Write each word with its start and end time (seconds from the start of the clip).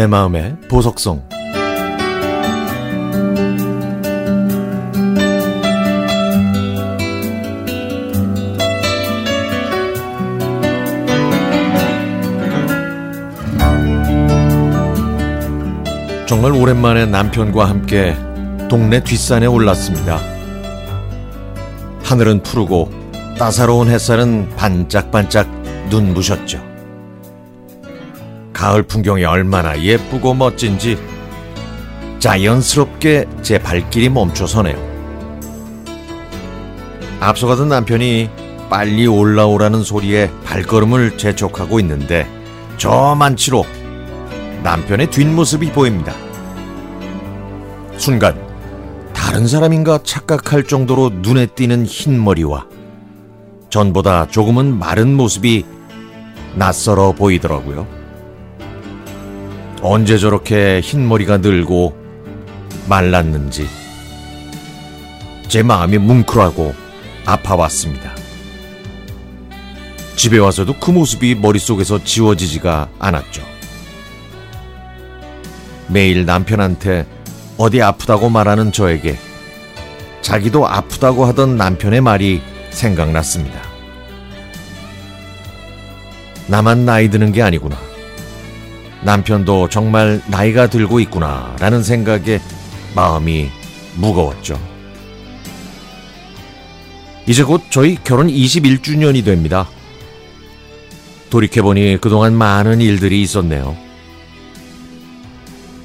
내 0.00 0.06
마음의 0.06 0.56
보석성 0.70 1.22
정말 16.26 16.52
오랜만에 16.52 17.04
남편과 17.04 17.68
함께 17.68 18.16
동네 18.70 19.04
뒷산에 19.04 19.44
올랐습니다. 19.44 20.18
하늘은 22.04 22.42
푸르고 22.42 22.90
따사로운 23.38 23.90
햇살은 23.90 24.56
반짝반짝 24.56 25.46
눈부셨죠. 25.90 26.69
가을 28.60 28.82
풍경이 28.82 29.24
얼마나 29.24 29.80
예쁘고 29.80 30.34
멋진지 30.34 30.98
자연스럽게 32.18 33.24
제 33.40 33.58
발길이 33.58 34.10
멈춰서네요. 34.10 34.76
앞서가던 37.20 37.70
남편이 37.70 38.28
빨리 38.68 39.06
올라오라는 39.06 39.82
소리에 39.82 40.30
발걸음을 40.44 41.16
재촉하고 41.16 41.80
있는데 41.80 42.28
저 42.76 43.14
만치로 43.14 43.64
남편의 44.62 45.10
뒷모습이 45.10 45.72
보입니다. 45.72 46.12
순간 47.96 48.38
다른 49.14 49.48
사람인가 49.48 50.00
착각할 50.02 50.64
정도로 50.64 51.08
눈에 51.22 51.46
띄는 51.46 51.86
흰 51.86 52.22
머리와 52.22 52.66
전보다 53.70 54.26
조금은 54.26 54.78
마른 54.78 55.14
모습이 55.16 55.64
낯설어 56.56 57.12
보이더라고요. 57.12 57.99
언제 59.82 60.18
저렇게 60.18 60.80
흰머리가 60.82 61.38
늘고 61.38 61.96
말랐는지 62.86 63.66
제 65.48 65.62
마음이 65.62 65.96
뭉클하고 65.98 66.74
아파왔습니다. 67.24 68.14
집에 70.16 70.38
와서도 70.38 70.74
그 70.78 70.90
모습이 70.90 71.34
머릿속에서 71.34 72.04
지워지지가 72.04 72.90
않았죠. 72.98 73.42
매일 75.88 76.26
남편한테 76.26 77.06
어디 77.56 77.80
아프다고 77.80 78.28
말하는 78.28 78.72
저에게 78.72 79.16
자기도 80.20 80.68
아프다고 80.68 81.24
하던 81.24 81.56
남편의 81.56 82.02
말이 82.02 82.42
생각났습니다. 82.70 83.62
나만 86.48 86.84
나이 86.84 87.08
드는 87.08 87.32
게 87.32 87.42
아니구나. 87.42 87.89
남편도 89.02 89.68
정말 89.68 90.20
나이가 90.26 90.66
들고 90.68 91.00
있구나 91.00 91.56
라는 91.58 91.82
생각에 91.82 92.40
마음이 92.94 93.50
무거웠죠. 93.96 94.60
이제 97.26 97.42
곧 97.42 97.62
저희 97.70 97.96
결혼 98.02 98.28
21주년이 98.28 99.24
됩니다. 99.24 99.68
돌이켜보니 101.30 101.98
그동안 102.00 102.34
많은 102.34 102.80
일들이 102.80 103.22
있었네요. 103.22 103.76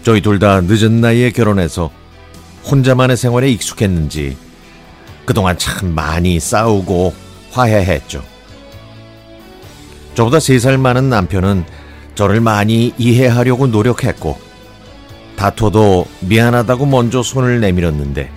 저희 0.03 0.21
둘 0.21 0.39
다 0.39 0.61
늦은 0.61 1.01
나이에 1.01 1.31
결혼해서 1.31 1.91
혼자만의 2.69 3.15
생활에 3.17 3.49
익숙했는지 3.51 4.37
그동안 5.25 5.57
참 5.57 5.93
많이 5.93 6.39
싸우고 6.39 7.13
화해했죠. 7.51 8.23
저보다 10.15 10.37
3살 10.37 10.77
많은 10.79 11.09
남편은 11.09 11.65
저를 12.15 12.39
많이 12.39 12.93
이해하려고 12.97 13.67
노력했고 13.67 14.39
다퉈도 15.35 16.07
미안하다고 16.21 16.85
먼저 16.85 17.21
손을 17.21 17.59
내밀었는데 17.59 18.31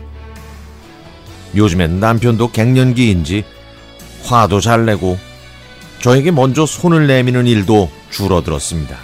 요즘엔 1.54 2.00
남편도 2.00 2.50
갱년기인지 2.50 3.44
화도 4.24 4.60
잘 4.60 4.84
내고 4.84 5.16
저에게 6.00 6.30
먼저 6.30 6.66
손을 6.66 7.06
내미는 7.06 7.46
일도 7.46 7.90
줄어들었습니다. 8.10 8.96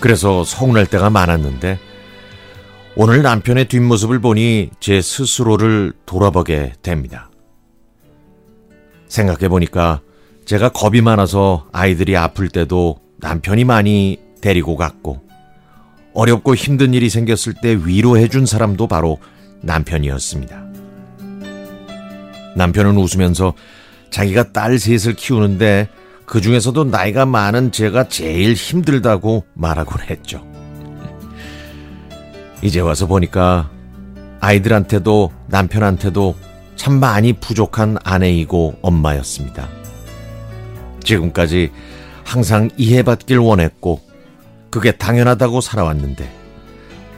그래서 0.00 0.44
서운할 0.44 0.86
때가 0.86 1.10
많았는데 1.10 1.78
오늘 2.96 3.22
남편의 3.22 3.68
뒷모습을 3.68 4.18
보니 4.18 4.70
제 4.80 5.00
스스로를 5.00 5.92
돌아보게 6.04 6.72
됩니다. 6.82 7.30
생각해보니까 9.08 10.00
제가 10.44 10.70
겁이 10.70 11.00
많아서 11.00 11.66
아이들이 11.72 12.16
아플 12.16 12.48
때도 12.48 12.98
남편이 13.18 13.64
많이 13.64 14.18
데리고 14.40 14.76
갔고 14.76 15.20
어렵고 16.14 16.54
힘든 16.54 16.92
일이 16.94 17.08
생겼을 17.08 17.54
때 17.54 17.78
위로해 17.84 18.28
준 18.28 18.44
사람도 18.44 18.86
바로 18.86 19.18
남편이었습니다. 19.62 20.62
남편은 22.56 22.96
웃으면서 22.96 23.54
자기가 24.10 24.52
딸 24.52 24.78
셋을 24.78 25.14
키우는데 25.14 25.88
그 26.26 26.40
중에서도 26.40 26.84
나이가 26.84 27.24
많은 27.24 27.72
제가 27.72 28.08
제일 28.08 28.52
힘들다고 28.54 29.44
말하곤 29.54 30.02
했죠. 30.02 30.46
이제 32.60 32.80
와서 32.80 33.06
보니까 33.06 33.70
아이들한테도 34.40 35.32
남편한테도 35.48 36.34
참 36.76 37.00
많이 37.00 37.32
부족한 37.32 37.96
아내이고 38.04 38.78
엄마였습니다. 38.82 39.81
지금까지 41.04 41.70
항상 42.24 42.70
이해받길 42.76 43.38
원했고 43.38 44.00
그게 44.70 44.92
당연하다고 44.92 45.60
살아왔는데 45.60 46.30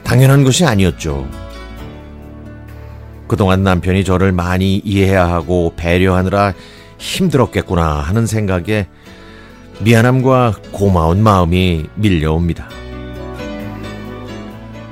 당연한 0.03 0.43
것이 0.43 0.65
아니었죠. 0.65 1.27
그동안 3.27 3.63
남편이 3.63 4.03
저를 4.03 4.31
많이 4.31 4.77
이해해야 4.77 5.27
하고 5.27 5.73
배려하느라 5.75 6.53
힘들었겠구나 6.97 7.99
하는 7.99 8.27
생각에 8.27 8.87
미안함과 9.79 10.55
고마운 10.71 11.23
마음이 11.23 11.87
밀려옵니다. 11.95 12.69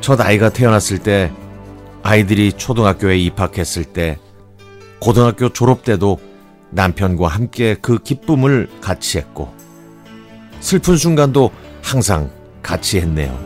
첫 0.01 0.19
아이가 0.19 0.49
태어났을 0.49 0.99
때 0.99 1.31
아이들이 2.01 2.51
초등학교에 2.51 3.17
입학했을 3.17 3.85
때 3.85 4.17
고등학교 4.99 5.49
졸업 5.49 5.83
때도 5.83 6.19
남편과 6.73 7.27
함께 7.27 7.75
그 7.81 7.99
기쁨을 7.99 8.69
같이 8.81 9.17
했고 9.17 9.53
슬픈 10.59 10.97
순간도 10.97 11.51
항상 11.81 12.29
같이 12.61 12.99
했네요. 12.99 13.37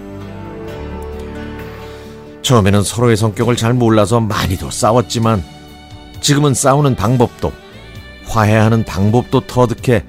처음에는 2.41 2.83
서로의 2.83 3.17
성격을 3.17 3.55
잘 3.55 3.73
몰라서 3.73 4.19
많이도 4.19 4.69
싸웠지만 4.69 5.43
지금은 6.21 6.53
싸우는 6.53 6.95
방법도 6.95 7.51
화해하는 8.25 8.85
방법도 8.85 9.41
터득해 9.41 10.03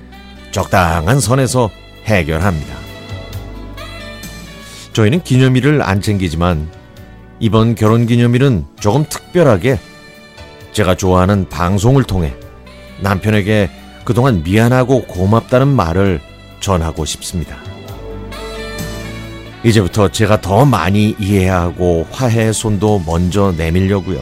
적당한 0.51 1.21
선에서 1.21 1.71
해결합니다. 2.05 2.75
저희는 4.93 5.23
기념일을 5.23 5.83
안 5.83 6.01
챙기지만 6.01 6.69
이번 7.41 7.75
결혼 7.75 8.07
기념일은 8.07 8.67
조금 8.81 9.05
특별하게 9.09 9.79
제가 10.73 10.97
좋아하는 10.97 11.49
방송을 11.49 12.05
통해 12.05 12.35
남편에게 13.01 13.71
그동안 14.05 14.43
미안하고 14.43 15.05
고맙다는 15.05 15.69
말을 15.69 16.21
전하고 16.61 17.05
싶습니다. 17.05 17.57
이제부터 19.65 20.09
제가 20.09 20.41
더 20.41 20.65
많이 20.65 21.15
이해하고 21.19 22.07
화해의 22.11 22.55
손도 22.55 23.03
먼저 23.07 23.53
내밀려고요. 23.57 24.21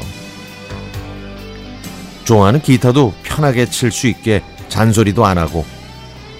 좋아하는 2.25 2.61
기타도 2.61 3.13
편하게 3.23 3.67
칠 3.67 3.93
수 3.93 4.09
있게 4.09 4.43
잔소리도 4.69 5.25
안 5.25 5.39
하고 5.39 5.65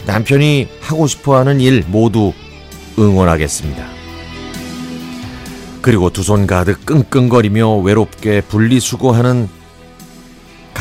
남편이 0.07 0.69
하고 0.81 1.07
싶어 1.07 1.37
하는 1.37 1.61
일 1.61 1.85
모두 1.87 2.33
응원하겠습니다. 2.99 3.87
그리고 5.83 6.11
두 6.11 6.23
손 6.23 6.47
가득 6.49 6.85
끙끙거리며 6.85 7.77
외롭게 7.77 8.41
분리수거하는 8.41 9.49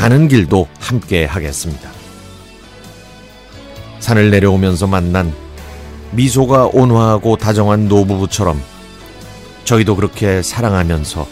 가는 0.06 0.28
길도 0.28 0.68
함께 0.78 1.24
하겠습니다. 1.24 1.90
산을 3.98 4.30
내려오면서 4.30 4.86
만난 4.86 5.34
미소가 6.12 6.66
온화하고 6.66 7.36
다정한 7.38 7.88
노부부처럼 7.88 8.62
저희도 9.64 9.96
그렇게 9.96 10.42
사랑하면서 10.42 11.26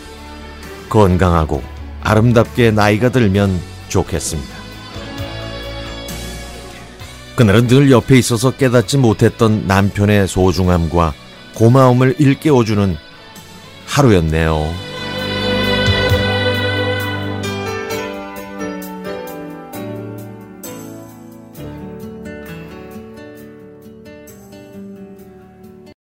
건강하고 0.88 1.62
아름답게 2.03 2.73
나이가 2.73 3.11
들면 3.11 3.61
좋겠습니다. 3.91 4.53
그날은 7.37 7.69
늘 7.69 7.93
옆에 7.93 8.19
있어서 8.19 8.50
깨닫지 8.50 8.99
못했던 8.99 9.69
남편의 9.69 10.26
소중함과 10.26 11.15
고마움을 11.55 12.17
일깨워주는 12.19 12.97
하루였네요. 13.87 14.94